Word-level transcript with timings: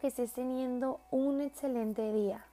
Que 0.00 0.08
estés 0.08 0.32
teniendo 0.32 1.00
un 1.10 1.40
excelente 1.40 2.12
día. 2.12 2.44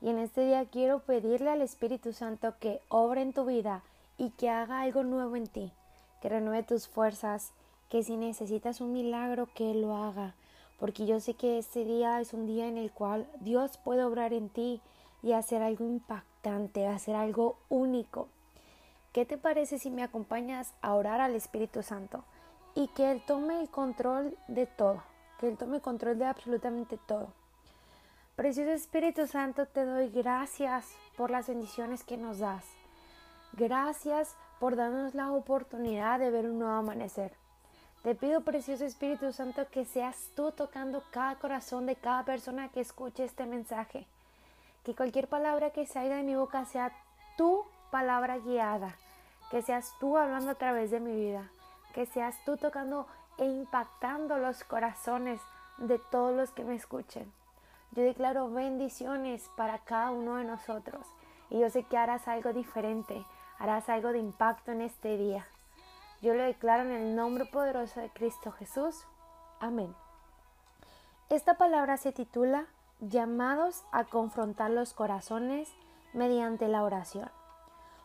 Y 0.00 0.10
en 0.10 0.18
este 0.18 0.44
día 0.44 0.66
quiero 0.66 1.00
pedirle 1.00 1.50
al 1.50 1.62
Espíritu 1.62 2.12
Santo 2.12 2.54
que 2.60 2.80
obre 2.88 3.22
en 3.22 3.32
tu 3.32 3.44
vida 3.44 3.82
y 4.18 4.30
que 4.30 4.50
haga 4.50 4.82
algo 4.82 5.02
nuevo 5.02 5.36
en 5.36 5.46
ti, 5.46 5.72
que 6.20 6.28
renueve 6.28 6.62
tus 6.62 6.88
fuerzas, 6.88 7.52
que 7.88 8.02
si 8.02 8.16
necesitas 8.16 8.80
un 8.80 8.92
milagro, 8.92 9.48
que 9.54 9.74
lo 9.74 9.96
haga, 9.96 10.34
porque 10.78 11.06
yo 11.06 11.18
sé 11.18 11.34
que 11.34 11.58
este 11.58 11.84
día 11.84 12.20
es 12.20 12.34
un 12.34 12.46
día 12.46 12.68
en 12.68 12.76
el 12.76 12.92
cual 12.92 13.26
Dios 13.40 13.78
puede 13.78 14.04
obrar 14.04 14.32
en 14.32 14.48
ti 14.48 14.80
y 15.22 15.32
hacer 15.32 15.62
algo 15.62 15.84
impactante, 15.84 16.86
hacer 16.86 17.16
algo 17.16 17.56
único. 17.68 18.28
¿Qué 19.12 19.24
te 19.24 19.38
parece 19.38 19.78
si 19.78 19.90
me 19.90 20.02
acompañas 20.02 20.74
a 20.82 20.94
orar 20.94 21.20
al 21.20 21.34
Espíritu 21.34 21.82
Santo? 21.82 22.22
y 22.74 22.88
que 22.88 23.10
Él 23.10 23.22
tome 23.26 23.60
el 23.60 23.68
control 23.68 24.36
de 24.48 24.66
todo, 24.66 25.02
que 25.42 25.48
Él 25.48 25.58
tome 25.58 25.80
control 25.80 26.20
de 26.20 26.26
absolutamente 26.26 26.96
todo. 27.08 27.26
Precioso 28.36 28.70
Espíritu 28.70 29.26
Santo, 29.26 29.66
te 29.66 29.84
doy 29.84 30.08
gracias 30.08 30.86
por 31.16 31.32
las 31.32 31.48
bendiciones 31.48 32.04
que 32.04 32.16
nos 32.16 32.38
das. 32.38 32.64
Gracias 33.54 34.36
por 34.60 34.76
darnos 34.76 35.16
la 35.16 35.32
oportunidad 35.32 36.20
de 36.20 36.30
ver 36.30 36.48
un 36.48 36.60
nuevo 36.60 36.74
amanecer. 36.74 37.32
Te 38.04 38.14
pido, 38.14 38.42
precioso 38.42 38.84
Espíritu 38.84 39.32
Santo, 39.32 39.66
que 39.68 39.84
seas 39.84 40.30
tú 40.36 40.52
tocando 40.52 41.02
cada 41.10 41.34
corazón 41.34 41.86
de 41.86 41.96
cada 41.96 42.24
persona 42.24 42.68
que 42.68 42.80
escuche 42.80 43.24
este 43.24 43.44
mensaje. 43.44 44.06
Que 44.84 44.94
cualquier 44.94 45.26
palabra 45.26 45.70
que 45.70 45.86
salga 45.86 46.18
de 46.18 46.22
mi 46.22 46.36
boca 46.36 46.64
sea 46.66 46.92
tu 47.36 47.64
palabra 47.90 48.38
guiada. 48.38 48.94
Que 49.50 49.60
seas 49.60 49.92
tú 49.98 50.16
hablando 50.16 50.52
a 50.52 50.54
través 50.54 50.92
de 50.92 51.00
mi 51.00 51.16
vida 51.16 51.50
que 51.92 52.06
seas 52.06 52.34
tú 52.44 52.56
tocando 52.56 53.06
e 53.38 53.44
impactando 53.44 54.38
los 54.38 54.64
corazones 54.64 55.40
de 55.78 55.98
todos 55.98 56.34
los 56.34 56.50
que 56.50 56.64
me 56.64 56.74
escuchen. 56.74 57.32
Yo 57.92 58.02
declaro 58.02 58.50
bendiciones 58.50 59.50
para 59.56 59.78
cada 59.78 60.10
uno 60.10 60.36
de 60.36 60.44
nosotros 60.44 61.06
y 61.50 61.60
yo 61.60 61.68
sé 61.68 61.84
que 61.84 61.98
harás 61.98 62.28
algo 62.28 62.52
diferente, 62.52 63.24
harás 63.58 63.88
algo 63.88 64.12
de 64.12 64.18
impacto 64.18 64.72
en 64.72 64.80
este 64.80 65.16
día. 65.16 65.46
Yo 66.22 66.34
lo 66.34 66.42
declaro 66.42 66.84
en 66.84 66.92
el 66.92 67.16
nombre 67.16 67.44
poderoso 67.44 68.00
de 68.00 68.10
Cristo 68.10 68.52
Jesús. 68.52 69.04
Amén. 69.60 69.94
Esta 71.28 71.54
palabra 71.54 71.96
se 71.96 72.12
titula 72.12 72.66
llamados 73.00 73.84
a 73.90 74.04
confrontar 74.04 74.70
los 74.70 74.94
corazones 74.94 75.72
mediante 76.12 76.68
la 76.68 76.84
oración. 76.84 77.30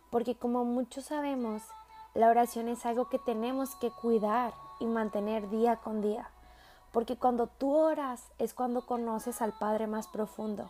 Porque 0.09 0.35
como 0.35 0.65
muchos 0.65 1.05
sabemos, 1.05 1.63
la 2.13 2.29
oración 2.29 2.67
es 2.67 2.85
algo 2.85 3.09
que 3.09 3.19
tenemos 3.19 3.75
que 3.75 3.91
cuidar 3.91 4.53
y 4.79 4.85
mantener 4.85 5.49
día 5.49 5.77
con 5.77 6.01
día, 6.01 6.29
porque 6.91 7.17
cuando 7.17 7.47
tú 7.47 7.75
oras 7.75 8.23
es 8.39 8.53
cuando 8.53 8.85
conoces 8.85 9.41
al 9.41 9.53
Padre 9.53 9.87
más 9.87 10.07
profundo, 10.07 10.69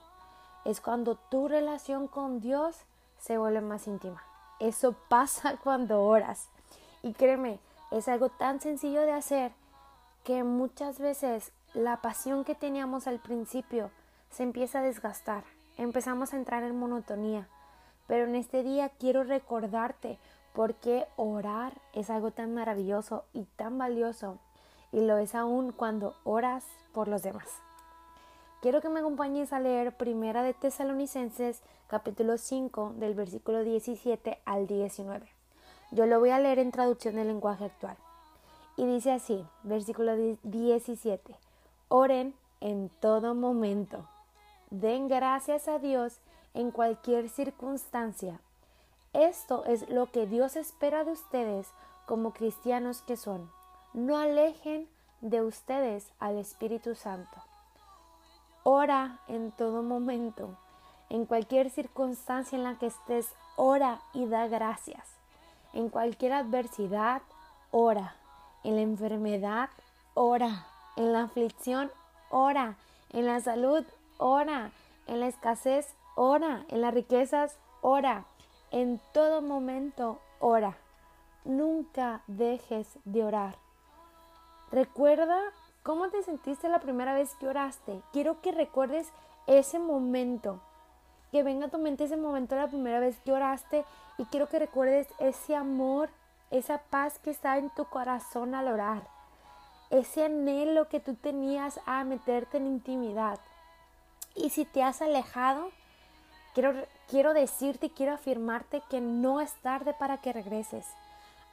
es 0.65 0.81
cuando 0.81 1.15
tu 1.15 1.47
relación 1.47 2.07
con 2.07 2.41
Dios 2.41 2.75
se 3.19 3.37
vuelve 3.37 3.61
más 3.61 3.87
íntima. 3.87 4.21
Eso 4.59 4.93
pasa 5.09 5.57
cuando 5.63 6.03
oras. 6.03 6.49
Y 7.03 7.13
créeme, 7.13 7.59
es 7.91 8.07
algo 8.07 8.29
tan 8.29 8.59
sencillo 8.59 9.01
de 9.01 9.13
hacer 9.13 9.51
que 10.23 10.43
muchas 10.43 10.99
veces 10.99 11.53
la 11.73 12.01
pasión 12.01 12.43
que 12.43 12.55
teníamos 12.55 13.07
al 13.07 13.19
principio 13.19 13.91
se 14.29 14.43
empieza 14.43 14.79
a 14.79 14.83
desgastar, 14.83 15.43
empezamos 15.77 16.33
a 16.33 16.37
entrar 16.37 16.63
en 16.63 16.77
monotonía. 16.77 17.47
Pero 18.07 18.25
en 18.25 18.35
este 18.35 18.63
día 18.63 18.89
quiero 18.89 19.23
recordarte 19.23 20.17
porque 20.57 21.05
orar 21.17 21.71
es 21.93 22.09
algo 22.09 22.31
tan 22.31 22.55
maravilloso 22.55 23.25
y 23.31 23.43
tan 23.57 23.77
valioso 23.77 24.39
y 24.91 25.01
lo 25.01 25.19
es 25.19 25.35
aún 25.35 25.71
cuando 25.71 26.15
oras 26.23 26.65
por 26.95 27.07
los 27.07 27.21
demás. 27.21 27.47
Quiero 28.63 28.81
que 28.81 28.89
me 28.89 29.01
acompañes 29.01 29.53
a 29.53 29.59
leer 29.59 29.95
Primera 29.95 30.41
de 30.41 30.55
Tesalonicenses 30.55 31.61
capítulo 31.85 32.39
5 32.39 32.93
del 32.97 33.13
versículo 33.13 33.63
17 33.63 34.39
al 34.45 34.65
19. 34.65 35.27
Yo 35.91 36.07
lo 36.07 36.19
voy 36.19 36.31
a 36.31 36.39
leer 36.39 36.57
en 36.57 36.71
traducción 36.71 37.17
del 37.17 37.27
lenguaje 37.27 37.65
actual. 37.65 37.97
Y 38.77 38.87
dice 38.87 39.11
así, 39.11 39.45
versículo 39.61 40.15
17, 40.41 41.35
oren 41.87 42.33
en 42.61 42.89
todo 42.99 43.35
momento, 43.35 44.07
den 44.71 45.07
gracias 45.07 45.67
a 45.67 45.77
Dios 45.77 46.19
en 46.55 46.71
cualquier 46.71 47.29
circunstancia 47.29 48.41
esto 49.13 49.65
es 49.65 49.89
lo 49.89 50.11
que 50.11 50.27
Dios 50.27 50.55
espera 50.55 51.03
de 51.03 51.11
ustedes 51.11 51.67
como 52.05 52.33
cristianos 52.33 53.01
que 53.01 53.17
son. 53.17 53.49
No 53.93 54.17
alejen 54.17 54.87
de 55.21 55.41
ustedes 55.41 56.11
al 56.19 56.37
Espíritu 56.37 56.95
Santo. 56.95 57.41
Ora 58.63 59.19
en 59.27 59.51
todo 59.51 59.81
momento, 59.81 60.57
en 61.09 61.25
cualquier 61.25 61.69
circunstancia 61.69 62.57
en 62.57 62.63
la 62.63 62.77
que 62.77 62.87
estés, 62.87 63.31
ora 63.55 64.01
y 64.13 64.25
da 64.25 64.47
gracias. 64.47 65.07
En 65.73 65.89
cualquier 65.89 66.33
adversidad, 66.33 67.21
ora. 67.71 68.15
En 68.63 68.75
la 68.75 68.81
enfermedad, 68.81 69.69
ora. 70.13 70.65
En 70.95 71.13
la 71.13 71.23
aflicción, 71.23 71.91
ora. 72.29 72.75
En 73.11 73.25
la 73.25 73.39
salud, 73.39 73.85
ora. 74.17 74.71
En 75.07 75.19
la 75.19 75.27
escasez, 75.27 75.87
ora. 76.15 76.65
En 76.69 76.81
las 76.81 76.93
riquezas, 76.93 77.57
ora. 77.81 78.25
En 78.71 78.99
todo 79.13 79.41
momento 79.41 80.19
ora. 80.39 80.77
Nunca 81.45 82.21
dejes 82.27 82.99
de 83.05 83.23
orar. 83.23 83.55
Recuerda 84.71 85.39
cómo 85.83 86.09
te 86.09 86.21
sentiste 86.23 86.67
la 86.67 86.79
primera 86.79 87.13
vez 87.13 87.33
que 87.35 87.47
oraste. 87.47 88.01
Quiero 88.11 88.41
que 88.41 88.51
recuerdes 88.51 89.09
ese 89.47 89.79
momento. 89.79 90.59
Que 91.31 91.43
venga 91.43 91.67
a 91.67 91.69
tu 91.69 91.77
mente 91.77 92.03
ese 92.03 92.17
momento 92.17 92.55
la 92.57 92.67
primera 92.67 92.99
vez 92.99 93.17
que 93.19 93.31
oraste 93.31 93.85
y 94.17 94.25
quiero 94.25 94.49
que 94.49 94.59
recuerdes 94.59 95.07
ese 95.19 95.55
amor, 95.55 96.09
esa 96.51 96.79
paz 96.79 97.19
que 97.19 97.29
está 97.29 97.57
en 97.57 97.69
tu 97.69 97.85
corazón 97.85 98.53
al 98.53 98.67
orar. 98.67 99.07
Ese 99.89 100.25
anhelo 100.25 100.89
que 100.89 100.99
tú 100.99 101.15
tenías 101.15 101.79
a 101.85 102.03
meterte 102.03 102.57
en 102.57 102.67
intimidad. 102.67 103.39
Y 104.35 104.49
si 104.49 104.65
te 104.65 104.83
has 104.83 105.01
alejado, 105.01 105.71
quiero 106.57 106.73
quiero 107.07 107.35
decirte 107.35 107.85
y 107.85 107.89
quiero 107.91 108.13
afirmarte 108.13 108.81
que 108.89 108.99
no 108.99 109.41
es 109.41 109.53
tarde 109.61 109.93
para 109.93 110.17
que 110.17 110.33
regreses. 110.33 110.87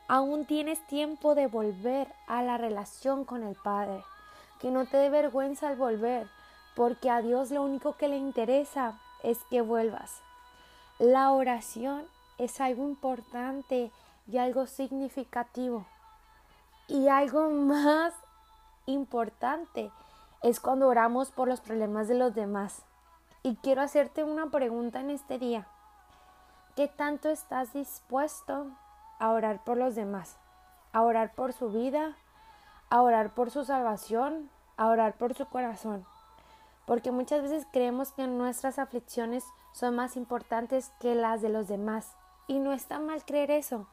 Aún 0.09 0.47
tienes 0.47 0.81
tiempo 0.87 1.34
de 1.34 1.47
volver 1.47 2.09
a 2.26 2.42
la 2.42 2.56
relación 2.56 3.26
con 3.26 3.42
el 3.42 3.54
Padre. 3.54 4.03
Que 4.60 4.70
no 4.70 4.87
te 4.87 4.97
dé 4.97 5.10
vergüenza 5.10 5.69
al 5.69 5.76
volver, 5.76 6.26
porque 6.75 7.10
a 7.10 7.20
Dios 7.20 7.50
lo 7.50 7.62
único 7.62 7.98
que 7.98 8.09
le 8.09 8.16
interesa 8.16 8.98
es 9.22 9.38
que 9.50 9.60
vuelvas. 9.60 10.22
La 10.98 11.32
oración 11.32 12.06
es 12.38 12.59
algo 12.62 12.84
importante 12.84 13.91
y 14.26 14.38
algo 14.38 14.66
significativo. 14.66 15.84
Y 16.88 17.09
algo 17.09 17.50
más 17.50 18.15
importante 18.86 19.91
es 20.42 20.60
cuando 20.60 20.88
oramos 20.88 21.31
por 21.31 21.47
los 21.47 21.60
problemas 21.60 22.09
de 22.09 22.15
los 22.15 22.34
demás. 22.34 22.84
Y 23.47 23.56
quiero 23.56 23.82
hacerte 23.82 24.25
una 24.25 24.47
pregunta 24.47 25.00
en 25.00 25.10
este 25.10 25.38
día. 25.38 25.66
¿Qué 26.77 26.88
tanto 26.88 27.28
estás 27.28 27.75
dispuesto 27.75 28.69
a 29.19 29.32
orar 29.32 29.62
por 29.62 29.77
los 29.77 29.94
demás? 29.94 30.38
A 30.94 31.03
orar 31.03 31.34
por 31.34 31.53
su 31.53 31.69
vida, 31.69 32.16
a 32.88 33.03
orar 33.03 33.34
por 33.34 33.50
su 33.50 33.66
salvación, 33.66 34.49
a 34.78 34.89
orar 34.89 35.18
por 35.18 35.34
su 35.34 35.45
corazón. 35.45 36.07
Porque 36.86 37.10
muchas 37.10 37.42
veces 37.42 37.66
creemos 37.71 38.13
que 38.13 38.27
nuestras 38.27 38.78
aflicciones 38.78 39.45
son 39.74 39.95
más 39.95 40.16
importantes 40.16 40.91
que 40.98 41.15
las 41.15 41.42
de 41.42 41.51
los 41.51 41.68
demás. 41.68 42.16
Y 42.47 42.60
no 42.60 42.72
está 42.72 42.98
mal 42.98 43.27
creer 43.27 43.51
eso. 43.51 43.86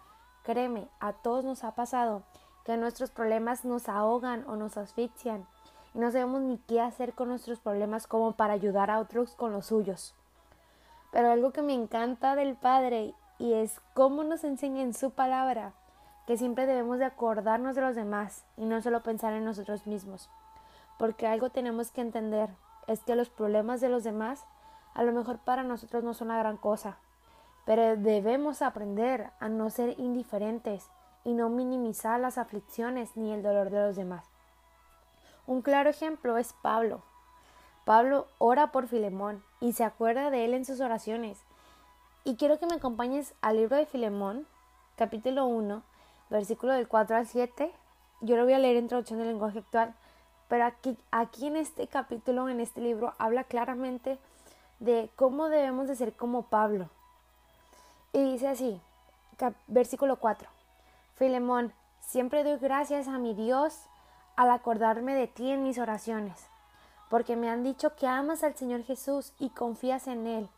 Créeme, 0.43 0.87
a 1.01 1.11
todos 1.11 1.43
nos 1.43 1.65
ha 1.65 1.75
pasado 1.75 2.23
que 2.63 2.77
nuestros 2.77 3.11
problemas 3.11 3.65
nos 3.65 3.89
ahogan 3.89 4.45
o 4.47 4.55
nos 4.55 4.77
asfixian 4.77 5.45
y 5.93 5.99
no 5.99 6.11
sabemos 6.11 6.41
ni 6.41 6.57
qué 6.57 6.81
hacer 6.81 7.13
con 7.13 7.29
nuestros 7.29 7.59
problemas 7.59 8.07
como 8.07 8.33
para 8.33 8.53
ayudar 8.53 8.89
a 8.89 8.99
otros 8.99 9.35
con 9.35 9.51
los 9.51 9.67
suyos. 9.67 10.15
Pero 11.11 11.31
algo 11.31 11.51
que 11.51 11.61
me 11.61 11.73
encanta 11.73 12.35
del 12.35 12.55
Padre 12.55 13.13
y 13.37 13.53
es 13.53 13.81
cómo 13.93 14.23
nos 14.23 14.43
enseña 14.43 14.81
en 14.81 14.93
su 14.93 15.11
palabra 15.11 15.73
que 16.27 16.37
siempre 16.37 16.65
debemos 16.65 16.99
de 16.99 17.05
acordarnos 17.05 17.75
de 17.75 17.81
los 17.81 17.95
demás 17.95 18.45
y 18.55 18.65
no 18.65 18.81
solo 18.81 19.01
pensar 19.03 19.33
en 19.33 19.43
nosotros 19.43 19.87
mismos. 19.87 20.29
Porque 20.97 21.27
algo 21.27 21.49
tenemos 21.49 21.91
que 21.91 22.01
entender 22.01 22.49
es 22.87 23.01
que 23.03 23.15
los 23.15 23.29
problemas 23.29 23.81
de 23.81 23.89
los 23.89 24.03
demás 24.03 24.45
a 24.93 25.03
lo 25.03 25.11
mejor 25.11 25.39
para 25.39 25.63
nosotros 25.63 26.03
no 26.03 26.13
son 26.13 26.27
una 26.27 26.39
gran 26.39 26.57
cosa, 26.57 26.97
pero 27.65 27.95
debemos 27.95 28.61
aprender 28.61 29.31
a 29.39 29.49
no 29.49 29.69
ser 29.69 29.99
indiferentes 29.99 30.89
y 31.23 31.33
no 31.33 31.49
minimizar 31.49 32.19
las 32.19 32.37
aflicciones 32.37 33.15
ni 33.15 33.31
el 33.31 33.43
dolor 33.43 33.69
de 33.69 33.81
los 33.81 33.95
demás. 33.95 34.30
Un 35.47 35.61
claro 35.61 35.89
ejemplo 35.89 36.37
es 36.37 36.53
Pablo. 36.61 37.01
Pablo 37.85 38.27
ora 38.37 38.71
por 38.71 38.87
Filemón 38.87 39.43
y 39.59 39.73
se 39.73 39.83
acuerda 39.83 40.29
de 40.29 40.45
él 40.45 40.53
en 40.53 40.65
sus 40.65 40.79
oraciones. 40.81 41.39
Y 42.23 42.35
quiero 42.35 42.59
que 42.59 42.67
me 42.67 42.75
acompañes 42.75 43.33
al 43.41 43.57
libro 43.57 43.75
de 43.75 43.87
Filemón, 43.87 44.45
capítulo 44.95 45.47
1, 45.47 45.81
versículo 46.29 46.73
del 46.73 46.87
4 46.87 47.15
al 47.15 47.27
7, 47.27 47.71
yo 48.21 48.37
lo 48.37 48.43
voy 48.43 48.53
a 48.53 48.59
leer 48.59 48.77
en 48.77 48.87
traducción 48.87 49.17
del 49.17 49.29
lenguaje 49.29 49.59
actual, 49.59 49.95
pero 50.47 50.65
aquí, 50.65 50.95
aquí 51.09 51.47
en 51.47 51.55
este 51.55 51.87
capítulo, 51.87 52.47
en 52.49 52.59
este 52.59 52.81
libro, 52.81 53.15
habla 53.17 53.43
claramente 53.43 54.19
de 54.79 55.09
cómo 55.15 55.49
debemos 55.49 55.87
de 55.87 55.95
ser 55.95 56.13
como 56.13 56.43
Pablo. 56.43 56.89
Y 58.13 58.23
dice 58.23 58.47
así, 58.47 58.79
versículo 59.67 60.17
4, 60.17 60.47
Filemón, 61.15 61.73
siempre 61.99 62.43
doy 62.43 62.57
gracias 62.59 63.07
a 63.07 63.17
mi 63.17 63.33
Dios 63.33 63.87
al 64.41 64.49
acordarme 64.49 65.13
de 65.13 65.27
ti 65.27 65.51
en 65.51 65.61
mis 65.61 65.77
oraciones, 65.77 66.47
porque 67.11 67.35
me 67.35 67.47
han 67.47 67.63
dicho 67.63 67.95
que 67.95 68.07
amas 68.07 68.43
al 68.43 68.55
Señor 68.55 68.81
Jesús 68.81 69.33
y 69.37 69.51
confías 69.51 70.07
en 70.07 70.25
Él, 70.25 70.49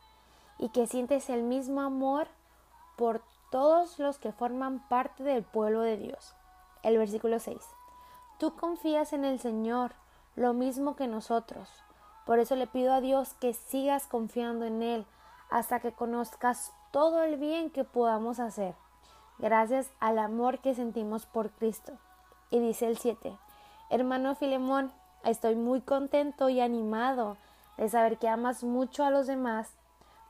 y 0.57 0.69
que 0.69 0.88
sientes 0.88 1.30
el 1.30 1.44
mismo 1.44 1.81
amor 1.81 2.30
por 2.95 3.21
todos 3.51 4.00
los 4.00 4.19
que 4.19 4.31
forman 4.31 4.88
parte 4.88 5.24
del 5.24 5.44
pueblo 5.44 5.81
de 5.81 5.97
Dios. 5.97 6.33
El 6.81 6.97
versículo 6.97 7.39
6. 7.39 7.57
Tú 8.39 8.56
confías 8.56 9.12
en 9.12 9.25
el 9.25 9.38
Señor 9.41 9.91
lo 10.38 10.53
mismo 10.53 10.95
que 10.95 11.09
nosotros. 11.09 11.69
Por 12.25 12.39
eso 12.39 12.56
le 12.56 12.68
pido 12.68 12.94
a 12.94 13.01
Dios 13.01 13.33
que 13.41 13.53
sigas 13.53 14.07
confiando 14.07 14.63
en 14.63 14.81
Él 14.81 15.06
hasta 15.50 15.81
que 15.81 15.91
conozcas 15.91 16.71
todo 16.91 17.21
el 17.21 17.36
bien 17.36 17.69
que 17.69 17.83
podamos 17.83 18.39
hacer, 18.39 18.75
gracias 19.39 19.91
al 20.00 20.19
amor 20.19 20.59
que 20.59 20.74
sentimos 20.74 21.25
por 21.25 21.50
Cristo. 21.51 21.91
Y 22.50 22.59
dice 22.59 22.88
el 22.88 22.97
7, 22.97 23.38
hermano 23.93 24.33
Filemón, 24.33 24.91
estoy 25.23 25.53
muy 25.53 25.79
contento 25.81 26.49
y 26.49 26.59
animado 26.61 27.37
de 27.77 27.87
saber 27.89 28.17
que 28.17 28.27
amas 28.27 28.63
mucho 28.63 29.05
a 29.05 29.11
los 29.11 29.27
demás, 29.27 29.71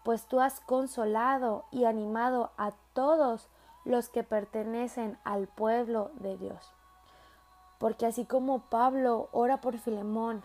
pues 0.04 0.25
tú 0.25 0.42
has 0.42 0.60
consolado 0.60 1.63
y 1.71 1.86
animado 1.86 2.51
a 2.57 2.74
todos 2.92 3.48
los 3.86 4.10
que 4.10 4.21
pertenecen 4.24 5.18
al 5.24 5.48
pueblo 5.48 6.12
de 6.15 6.38
Dios. 6.38 6.74
Porque 7.80 8.06
así 8.06 8.25
como 8.25 8.63
Pablo 8.63 9.30
ora 9.31 9.62
por 9.62 9.77
Filemón, 9.77 10.44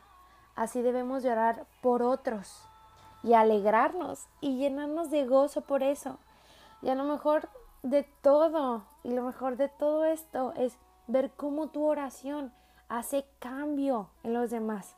así 0.54 0.80
debemos 0.80 1.24
de 1.24 1.32
orar 1.32 1.66
por 1.82 2.04
otros 2.04 2.62
y 3.24 3.34
alegrarnos 3.34 4.28
y 4.40 4.58
llenarnos 4.58 5.10
de 5.10 5.26
gozo 5.26 5.62
por 5.62 5.82
eso. 5.82 6.18
Y 6.82 6.90
a 6.90 6.94
lo 6.94 7.02
mejor 7.02 7.48
de 7.82 8.04
todo, 8.22 8.84
y 9.02 9.12
lo 9.12 9.24
mejor 9.24 9.56
de 9.56 9.68
todo 9.68 10.04
esto 10.04 10.52
es 10.56 10.78
ver 11.08 11.32
cómo 11.32 11.66
tu 11.66 11.84
oración 11.84 12.52
hace 12.88 13.24
cambio 13.38 14.10
en 14.22 14.34
los 14.34 14.50
demás, 14.50 14.96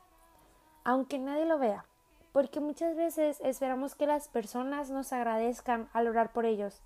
aunque 0.85 1.19
nadie 1.19 1.47
lo 1.47 1.59
vea. 1.59 1.85
Porque 2.33 2.61
muchas 2.61 2.95
veces 2.97 3.41
esperamos 3.43 3.97
que 3.97 4.07
las 4.07 4.29
personas 4.29 4.91
nos 4.91 5.13
agradezcan 5.13 5.89
al 5.93 6.07
orar 6.07 6.33
por 6.33 6.47
ellos, 6.47 6.81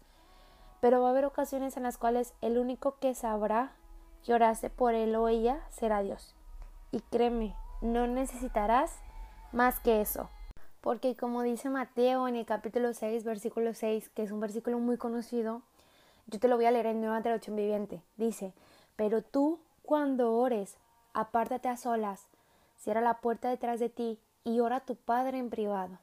pero 0.80 1.02
va 1.02 1.08
a 1.08 1.10
haber 1.10 1.26
ocasiones 1.26 1.76
en 1.76 1.82
las 1.82 1.98
cuales 1.98 2.34
el 2.40 2.58
único 2.58 2.96
que 2.98 3.14
sabrá 3.14 3.72
que 4.24 4.32
oraste 4.32 4.70
por 4.70 4.94
él 4.94 5.14
o 5.16 5.28
ella 5.28 5.60
será 5.68 6.02
Dios. 6.02 6.34
Y 6.92 7.00
créeme, 7.00 7.54
no 7.82 8.06
necesitarás 8.06 8.98
más 9.52 9.80
que 9.80 10.00
eso. 10.00 10.30
Porque 10.80 11.16
como 11.16 11.42
dice 11.42 11.68
Mateo 11.68 12.28
en 12.28 12.36
el 12.36 12.46
capítulo 12.46 12.92
6, 12.92 13.24
versículo 13.24 13.74
6, 13.74 14.10
que 14.10 14.22
es 14.22 14.30
un 14.30 14.40
versículo 14.40 14.78
muy 14.78 14.96
conocido, 14.96 15.62
yo 16.26 16.38
te 16.38 16.48
lo 16.48 16.56
voy 16.56 16.64
a 16.66 16.70
leer 16.70 16.86
en 16.86 17.00
Nueva 17.00 17.22
Traducción 17.22 17.56
Viviente. 17.56 18.02
Dice, 18.16 18.54
pero 18.96 19.22
tú 19.22 19.60
cuando 19.82 20.34
ores, 20.34 20.78
apártate 21.14 21.68
a 21.68 21.76
solas, 21.76 22.26
cierra 22.76 23.00
la 23.00 23.20
puerta 23.20 23.48
detrás 23.48 23.80
de 23.80 23.88
ti 23.88 24.18
y 24.44 24.60
ora 24.60 24.76
a 24.76 24.84
tu 24.84 24.96
Padre 24.96 25.38
en 25.38 25.48
privado. 25.48 25.98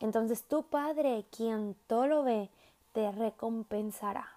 Entonces 0.00 0.42
tu 0.44 0.64
Padre, 0.64 1.24
quien 1.34 1.74
todo 1.86 2.06
lo 2.06 2.22
ve, 2.22 2.50
te 2.92 3.10
recompensará. 3.12 4.28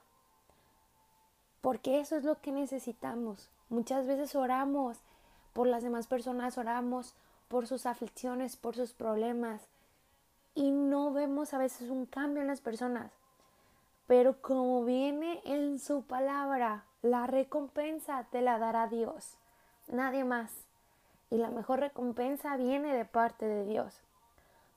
Porque 1.62 2.00
eso 2.00 2.16
es 2.16 2.24
lo 2.24 2.40
que 2.42 2.52
necesitamos. 2.52 3.50
Muchas 3.70 4.08
veces 4.08 4.36
oramos 4.36 5.00
por 5.54 5.68
las 5.68 5.84
demás 5.84 6.08
personas, 6.08 6.58
oramos 6.58 7.16
por 7.48 7.68
sus 7.68 7.86
aflicciones, 7.86 8.56
por 8.56 8.76
sus 8.76 8.94
problemas 8.94 9.62
y 10.56 10.72
no 10.72 11.12
vemos 11.12 11.54
a 11.54 11.58
veces 11.58 11.90
un 11.90 12.06
cambio 12.06 12.42
en 12.42 12.48
las 12.48 12.62
personas. 12.62 13.12
Pero 14.08 14.42
como 14.42 14.84
viene 14.84 15.42
en 15.46 15.80
su 15.80 16.04
palabra, 16.04 16.84
la 17.02 17.28
recompensa 17.28 18.26
te 18.32 18.42
la 18.42 18.60
dará 18.60 18.88
Dios, 18.88 19.38
nadie 19.88 20.24
más. 20.24 20.52
Y 21.30 21.38
la 21.38 21.50
mejor 21.50 21.80
recompensa 21.80 22.58
viene 22.58 22.94
de 22.94 23.06
parte 23.06 23.46
de 23.46 23.66
Dios. 23.66 24.02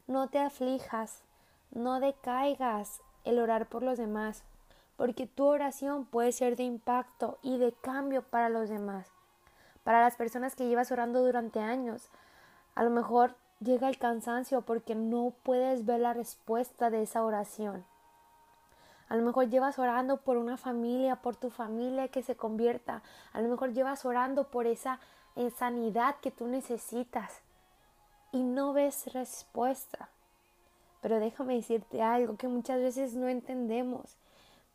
No 0.07 0.29
te 0.29 0.39
aflijas, 0.39 1.23
no 1.71 2.01
decaigas 2.01 3.01
el 3.25 3.39
orar 3.39 3.67
por 3.67 3.83
los 3.83 3.99
demás, 3.99 4.45
porque 4.97 5.27
tu 5.27 5.45
oración 5.45 6.07
puede 6.07 6.33
ser 6.33 6.57
de 6.57 6.63
impacto 6.63 7.39
y 7.43 7.59
de 7.59 7.73
cambio 7.73 8.23
para 8.23 8.49
los 8.49 8.69
demás. 8.69 9.09
Para 9.85 10.01
las 10.01 10.17
personas 10.17 10.57
que 10.57 10.67
llevas 10.67 10.91
orando 10.91 11.23
durante 11.23 11.61
años, 11.61 12.09
a 12.75 12.83
lo 12.85 12.91
mejor 12.91 13.37
llega 13.61 13.89
el 13.89 13.99
cansancio 13.99 14.63
porque 14.63 14.95
no 14.95 15.33
puedes 15.43 15.85
ver 15.85 16.01
la 16.01 16.13
respuesta 16.13 16.91
de 16.91 17.03
esa 17.03 17.25
oración. 17.25 17.85
A 19.09 19.17
lo 19.17 19.23
mejor 19.23 19.49
llevas 19.49 19.79
orando 19.79 20.19
por 20.19 20.37
una 20.37 20.57
familia, 20.57 21.17
por 21.17 21.37
tu 21.37 21.51
familia 21.51 22.09
que 22.09 22.23
se 22.23 22.37
convierta. 22.37 23.03
A 23.33 23.41
lo 23.41 23.49
mejor 23.49 23.73
llevas 23.73 24.05
orando 24.05 24.45
por 24.45 24.67
esa 24.67 24.99
eh, 25.37 25.51
sanidad 25.51 26.17
que 26.21 26.31
tú 26.31 26.47
necesitas 26.47 27.43
y 28.33 28.43
no 28.43 28.73
ves 28.73 29.13
respuesta. 29.13 30.09
Pero 31.01 31.21
déjame 31.21 31.55
decirte 31.55 32.03
algo 32.03 32.37
que 32.37 32.49
muchas 32.49 32.81
veces 32.81 33.15
no 33.15 33.29
entendemos. 33.29 34.17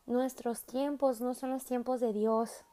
Nuestros 0.06 0.62
tiempos 0.62 1.20
no 1.20 1.34
son 1.34 1.50
los 1.50 1.64
tiempos 1.64 2.00
de 2.00 2.12
Dios. 2.12 2.64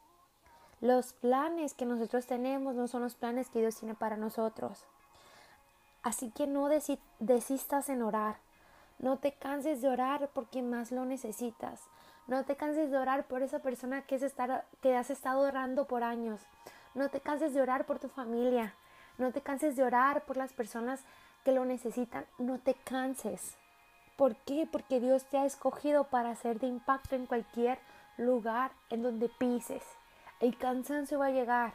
Los 0.82 1.14
planes 1.14 1.74
que 1.74 1.86
nosotros 1.86 2.26
tenemos 2.26 2.76
no 2.76 2.88
son 2.88 3.02
los 3.02 3.16
planes 3.16 3.50
que 3.50 3.60
Dios 3.60 3.76
tiene 3.76 3.96
para 3.96 4.16
nosotros. 4.16 4.86
Así 6.04 6.32
que 6.32 6.48
no 6.48 6.70
desistas 7.20 7.90
en 7.90 8.02
orar. 8.02 8.38
No 9.00 9.18
te 9.18 9.34
canses 9.34 9.82
de 9.82 9.90
orar 9.90 10.30
porque 10.34 10.62
más 10.62 10.92
lo 10.92 11.06
necesitas. 11.06 11.82
No 12.28 12.46
te 12.46 12.56
canses 12.56 12.92
de 12.92 12.98
orar 12.98 13.26
por 13.26 13.42
esa 13.42 13.60
persona 13.60 14.04
que, 14.04 14.16
es 14.16 14.36
que 14.82 14.96
has 14.96 15.10
estado 15.10 15.42
orando 15.42 15.86
por 15.86 16.04
años. 16.04 16.42
No 16.94 17.10
te 17.10 17.22
canses 17.22 17.54
de 17.54 17.62
orar 17.62 17.86
por 17.86 18.00
tu 18.00 18.10
familia. 18.10 18.76
No 19.18 19.32
te 19.32 19.42
canses 19.42 19.76
de 19.76 19.84
orar 19.84 20.24
por 20.26 20.38
las 20.38 20.54
personas 20.54 21.04
que 21.44 21.52
lo 21.52 21.66
necesitan, 21.66 22.26
no 22.38 22.60
te 22.60 22.74
canses. 22.74 23.58
¿Por 24.16 24.36
qué? 24.38 24.68
Porque 24.72 25.00
Dios 25.00 25.26
te 25.26 25.38
ha 25.38 25.46
escogido 25.46 26.06
para 26.06 26.32
hacer 26.32 26.60
de 26.60 26.68
impacto 26.68 27.16
en 27.16 27.26
cualquier 27.26 27.80
lugar 28.18 28.72
en 28.90 29.02
donde 29.02 29.30
pises. 29.30 29.84
El 30.40 30.58
cansancio 30.58 31.20
va 31.20 31.28
a 31.28 31.32
llegar, 31.32 31.74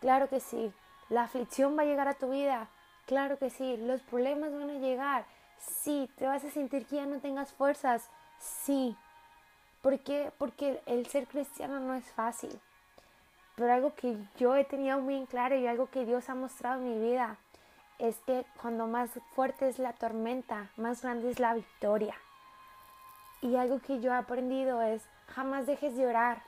claro 0.00 0.28
que 0.28 0.40
sí. 0.40 0.72
La 1.08 1.24
aflicción 1.24 1.76
va 1.76 1.82
a 1.82 1.86
llegar 1.86 2.08
a 2.08 2.14
tu 2.14 2.30
vida, 2.30 2.68
claro 3.06 3.38
que 3.38 3.50
sí. 3.50 3.76
Los 3.78 4.02
problemas 4.02 4.52
van 4.52 4.70
a 4.70 4.78
llegar, 4.78 5.24
sí. 5.82 6.10
Te 6.16 6.26
vas 6.26 6.44
a 6.44 6.50
sentir 6.50 6.86
que 6.86 6.96
ya 6.96 7.06
no 7.06 7.20
tengas 7.20 7.52
fuerzas, 7.52 8.08
sí. 8.38 8.96
¿Por 9.80 9.98
qué? 10.00 10.32
Porque 10.38 10.80
el 10.86 11.06
ser 11.06 11.26
cristiano 11.26 11.80
no 11.80 11.94
es 11.94 12.04
fácil. 12.12 12.60
Pero 13.56 13.72
algo 13.72 13.94
que 13.94 14.16
yo 14.38 14.56
he 14.56 14.64
tenido 14.64 14.98
muy 15.00 15.16
en 15.16 15.26
claro 15.26 15.56
y 15.56 15.66
algo 15.66 15.90
que 15.90 16.04
Dios 16.04 16.28
ha 16.28 16.34
mostrado 16.34 16.80
en 16.80 16.88
mi 16.88 17.10
vida 17.10 17.36
es 17.98 18.16
que 18.26 18.44
cuando 18.60 18.86
más 18.86 19.10
fuerte 19.34 19.68
es 19.68 19.78
la 19.78 19.92
tormenta, 19.92 20.70
más 20.76 21.02
grande 21.02 21.30
es 21.30 21.38
la 21.38 21.54
victoria. 21.54 22.16
Y 23.40 23.56
algo 23.56 23.80
que 23.80 24.00
yo 24.00 24.12
he 24.12 24.16
aprendido 24.16 24.82
es, 24.82 25.02
jamás 25.28 25.66
dejes 25.66 25.96
de 25.96 26.06
orar, 26.06 26.42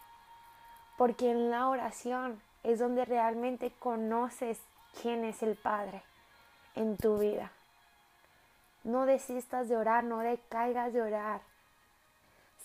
porque 0.97 1.31
en 1.31 1.51
la 1.51 1.69
oración 1.69 2.41
es 2.63 2.79
donde 2.79 3.05
realmente 3.05 3.73
conoces 3.79 4.61
quién 5.01 5.25
es 5.25 5.43
el 5.43 5.57
Padre 5.57 6.03
en 6.75 6.97
tu 6.97 7.19
vida. 7.19 7.53
No 8.85 9.07
desistas 9.07 9.69
de 9.69 9.77
orar, 9.77 10.05
no 10.05 10.21
decaigas 10.21 10.93
de 10.93 11.03
orar. 11.03 11.41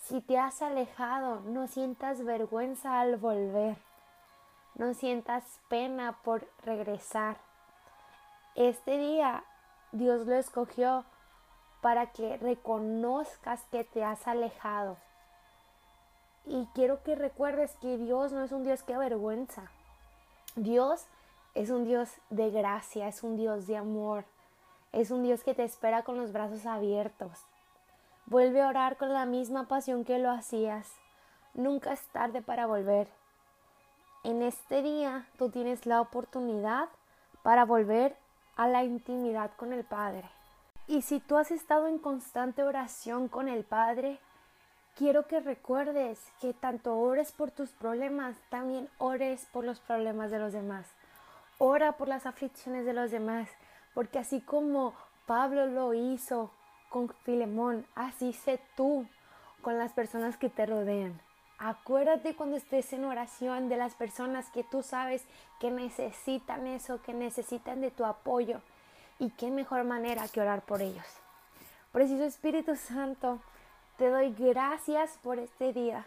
Si 0.04 0.20
te 0.20 0.38
has 0.38 0.62
alejado, 0.62 1.40
no 1.40 1.66
sientas 1.66 2.24
vergüenza 2.24 3.00
al 3.00 3.16
volver. 3.16 3.76
No 4.76 4.94
sientas 4.94 5.60
pena 5.68 6.18
por 6.22 6.46
regresar 6.64 7.36
este 8.54 8.98
día 8.98 9.44
Dios 9.92 10.26
lo 10.26 10.34
escogió 10.34 11.04
para 11.80 12.12
que 12.12 12.36
reconozcas 12.36 13.62
que 13.70 13.84
te 13.84 14.04
has 14.04 14.26
alejado. 14.26 14.96
Y 16.46 16.66
quiero 16.74 17.02
que 17.02 17.14
recuerdes 17.14 17.74
que 17.76 17.96
Dios 17.96 18.32
no 18.32 18.44
es 18.44 18.52
un 18.52 18.64
Dios 18.64 18.82
que 18.82 18.94
avergüenza. 18.94 19.70
Dios 20.56 21.06
es 21.54 21.70
un 21.70 21.84
Dios 21.84 22.10
de 22.28 22.50
gracia, 22.50 23.08
es 23.08 23.22
un 23.22 23.36
Dios 23.36 23.66
de 23.66 23.76
amor, 23.76 24.24
es 24.92 25.10
un 25.10 25.22
Dios 25.22 25.44
que 25.44 25.54
te 25.54 25.64
espera 25.64 26.02
con 26.02 26.16
los 26.16 26.32
brazos 26.32 26.66
abiertos. 26.66 27.46
Vuelve 28.26 28.62
a 28.62 28.68
orar 28.68 28.96
con 28.96 29.12
la 29.12 29.26
misma 29.26 29.68
pasión 29.68 30.04
que 30.04 30.18
lo 30.18 30.30
hacías. 30.30 30.92
Nunca 31.54 31.92
es 31.92 32.02
tarde 32.08 32.42
para 32.42 32.66
volver. 32.66 33.08
En 34.22 34.42
este 34.42 34.82
día 34.82 35.26
tú 35.38 35.50
tienes 35.50 35.86
la 35.86 36.00
oportunidad 36.00 36.88
para 37.42 37.64
volver 37.64 38.16
a 38.56 38.68
la 38.68 38.84
intimidad 38.84 39.50
con 39.56 39.72
el 39.72 39.84
Padre. 39.84 40.28
Y 40.86 41.02
si 41.02 41.20
tú 41.20 41.38
has 41.38 41.50
estado 41.50 41.86
en 41.86 41.98
constante 41.98 42.62
oración 42.62 43.28
con 43.28 43.48
el 43.48 43.64
Padre, 43.64 44.18
quiero 44.96 45.26
que 45.26 45.40
recuerdes 45.40 46.20
que 46.40 46.52
tanto 46.52 46.98
ores 46.98 47.32
por 47.32 47.50
tus 47.50 47.70
problemas, 47.70 48.36
también 48.50 48.88
ores 48.98 49.46
por 49.52 49.64
los 49.64 49.80
problemas 49.80 50.30
de 50.30 50.38
los 50.38 50.52
demás. 50.52 50.86
Ora 51.58 51.92
por 51.92 52.08
las 52.08 52.26
aflicciones 52.26 52.84
de 52.84 52.92
los 52.92 53.10
demás, 53.10 53.48
porque 53.94 54.18
así 54.18 54.40
como 54.40 54.94
Pablo 55.26 55.66
lo 55.66 55.94
hizo 55.94 56.50
con 56.88 57.08
Filemón, 57.24 57.86
así 57.94 58.32
sé 58.32 58.60
tú 58.76 59.06
con 59.62 59.78
las 59.78 59.92
personas 59.92 60.36
que 60.36 60.48
te 60.48 60.66
rodean. 60.66 61.20
Acuérdate 61.58 62.34
cuando 62.34 62.56
estés 62.56 62.92
en 62.94 63.04
oración 63.04 63.68
de 63.68 63.76
las 63.76 63.94
personas 63.94 64.50
que 64.50 64.64
tú 64.64 64.82
sabes 64.82 65.22
que 65.60 65.70
necesitan 65.70 66.66
eso, 66.66 67.02
que 67.02 67.12
necesitan 67.12 67.82
de 67.82 67.90
tu 67.90 68.06
apoyo. 68.06 68.62
Y 69.18 69.30
qué 69.32 69.50
mejor 69.50 69.84
manera 69.84 70.26
que 70.28 70.40
orar 70.40 70.62
por 70.62 70.80
ellos. 70.80 71.04
Precioso 71.92 72.24
Espíritu 72.24 72.76
Santo, 72.76 73.40
te 73.98 74.08
doy 74.08 74.32
gracias 74.32 75.18
por 75.22 75.38
este 75.38 75.74
día. 75.74 76.06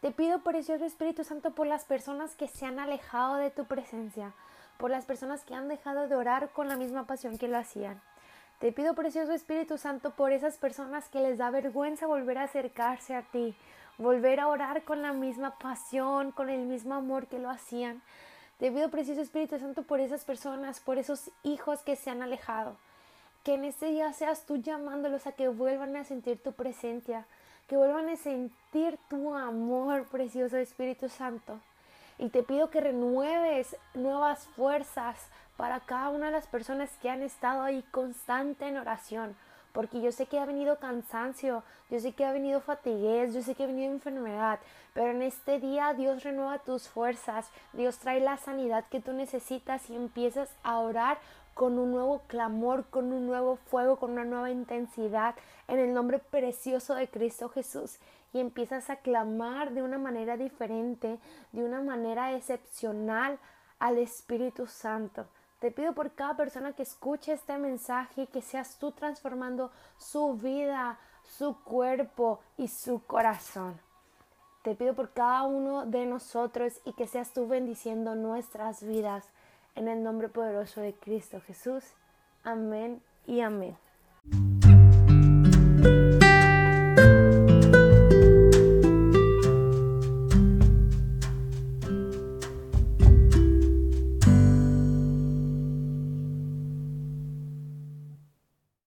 Te 0.00 0.10
pido, 0.10 0.40
precioso 0.40 0.84
Espíritu 0.84 1.22
Santo, 1.22 1.52
por 1.52 1.68
las 1.68 1.84
personas 1.84 2.34
que 2.34 2.48
se 2.48 2.66
han 2.66 2.80
alejado 2.80 3.36
de 3.36 3.50
tu 3.50 3.66
presencia, 3.66 4.32
por 4.78 4.90
las 4.90 5.04
personas 5.04 5.44
que 5.44 5.54
han 5.54 5.68
dejado 5.68 6.08
de 6.08 6.16
orar 6.16 6.48
con 6.50 6.68
la 6.68 6.76
misma 6.76 7.06
pasión 7.06 7.36
que 7.36 7.48
lo 7.48 7.58
hacían. 7.58 8.00
Te 8.60 8.72
pido, 8.72 8.94
precioso 8.94 9.32
Espíritu 9.32 9.76
Santo, 9.76 10.10
por 10.10 10.32
esas 10.32 10.56
personas 10.56 11.08
que 11.08 11.20
les 11.20 11.38
da 11.38 11.50
vergüenza 11.50 12.06
volver 12.06 12.38
a 12.38 12.44
acercarse 12.44 13.14
a 13.14 13.22
ti, 13.22 13.54
volver 13.98 14.40
a 14.40 14.48
orar 14.48 14.82
con 14.82 15.02
la 15.02 15.12
misma 15.12 15.58
pasión, 15.58 16.32
con 16.32 16.48
el 16.48 16.66
mismo 16.66 16.94
amor 16.94 17.26
que 17.26 17.38
lo 17.38 17.50
hacían. 17.50 18.02
Te 18.58 18.72
pido, 18.72 18.90
precioso 18.90 19.20
Espíritu 19.20 19.58
Santo, 19.58 19.82
por 19.82 20.00
esas 20.00 20.24
personas, 20.24 20.80
por 20.80 20.98
esos 20.98 21.30
hijos 21.44 21.82
que 21.82 21.94
se 21.94 22.10
han 22.10 22.22
alejado. 22.22 22.76
Que 23.44 23.54
en 23.54 23.64
este 23.64 23.86
día 23.86 24.12
seas 24.12 24.46
tú 24.46 24.56
llamándolos 24.56 25.26
a 25.28 25.32
que 25.32 25.46
vuelvan 25.46 25.94
a 25.94 26.02
sentir 26.04 26.42
tu 26.42 26.52
presencia, 26.52 27.26
que 27.68 27.76
vuelvan 27.76 28.08
a 28.08 28.16
sentir 28.16 28.98
tu 29.08 29.34
amor, 29.34 30.06
precioso 30.08 30.56
Espíritu 30.56 31.08
Santo. 31.08 31.60
Y 32.18 32.30
te 32.30 32.42
pido 32.42 32.70
que 32.70 32.80
renueves 32.80 33.76
nuevas 33.94 34.46
fuerzas 34.56 35.28
para 35.56 35.80
cada 35.80 36.10
una 36.10 36.26
de 36.26 36.32
las 36.32 36.46
personas 36.46 36.90
que 37.02 37.10
han 37.10 37.22
estado 37.22 37.62
ahí 37.62 37.82
constante 37.90 38.66
en 38.66 38.76
oración, 38.76 39.36
porque 39.72 40.00
yo 40.00 40.12
sé 40.12 40.26
que 40.26 40.38
ha 40.38 40.46
venido 40.46 40.78
cansancio, 40.78 41.62
yo 41.90 42.00
sé 42.00 42.12
que 42.12 42.24
ha 42.24 42.32
venido 42.32 42.60
fatiguez, 42.60 43.34
yo 43.34 43.42
sé 43.42 43.54
que 43.54 43.64
ha 43.64 43.66
venido 43.66 43.90
enfermedad, 43.90 44.60
pero 44.94 45.10
en 45.10 45.22
este 45.22 45.58
día 45.58 45.94
Dios 45.94 46.22
renueva 46.22 46.58
tus 46.60 46.88
fuerzas, 46.88 47.50
Dios 47.72 47.98
trae 47.98 48.20
la 48.20 48.36
sanidad 48.36 48.84
que 48.88 49.00
tú 49.00 49.12
necesitas 49.12 49.90
y 49.90 49.96
empiezas 49.96 50.48
a 50.62 50.78
orar 50.78 51.18
con 51.54 51.76
un 51.76 51.90
nuevo 51.90 52.22
clamor, 52.28 52.84
con 52.88 53.12
un 53.12 53.26
nuevo 53.26 53.56
fuego, 53.56 53.96
con 53.96 54.12
una 54.12 54.24
nueva 54.24 54.52
intensidad, 54.52 55.34
en 55.66 55.80
el 55.80 55.92
nombre 55.92 56.20
precioso 56.20 56.94
de 56.94 57.08
Cristo 57.08 57.48
Jesús. 57.48 57.98
Y 58.32 58.40
empiezas 58.40 58.90
a 58.90 58.96
clamar 58.96 59.72
de 59.72 59.82
una 59.82 59.98
manera 59.98 60.36
diferente, 60.36 61.18
de 61.52 61.64
una 61.64 61.80
manera 61.80 62.34
excepcional 62.34 63.38
al 63.78 63.98
Espíritu 63.98 64.66
Santo. 64.66 65.26
Te 65.60 65.70
pido 65.70 65.92
por 65.92 66.12
cada 66.12 66.36
persona 66.36 66.72
que 66.72 66.82
escuche 66.82 67.32
este 67.32 67.58
mensaje 67.58 68.26
que 68.26 68.42
seas 68.42 68.78
tú 68.78 68.92
transformando 68.92 69.72
su 69.96 70.34
vida, 70.34 70.98
su 71.24 71.56
cuerpo 71.62 72.40
y 72.56 72.68
su 72.68 73.02
corazón. 73.04 73.80
Te 74.62 74.74
pido 74.74 74.94
por 74.94 75.12
cada 75.12 75.44
uno 75.44 75.86
de 75.86 76.06
nosotros 76.06 76.80
y 76.84 76.92
que 76.92 77.06
seas 77.06 77.32
tú 77.32 77.48
bendiciendo 77.48 78.14
nuestras 78.14 78.82
vidas 78.82 79.24
en 79.74 79.88
el 79.88 80.02
nombre 80.02 80.28
poderoso 80.28 80.80
de 80.80 80.94
Cristo 80.94 81.40
Jesús. 81.40 81.84
Amén 82.44 83.02
y 83.26 83.40
amén. 83.40 83.76